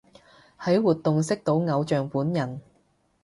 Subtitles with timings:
[0.61, 2.59] 喺活動識到偶像本人